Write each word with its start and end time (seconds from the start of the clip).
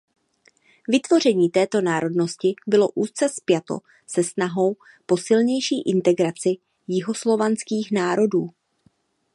Vytvoření 0.87 1.49
této 1.49 1.81
národnosti 1.81 2.55
bylo 2.67 2.89
úzce 2.89 3.29
spjato 3.29 3.79
se 4.07 4.23
snahou 4.23 4.75
po 5.05 5.17
silnější 5.17 5.81
integraci 5.81 6.55
jihoslovanských 6.87 7.91
národů. 7.91 8.49